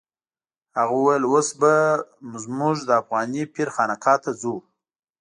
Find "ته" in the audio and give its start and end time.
4.23-4.31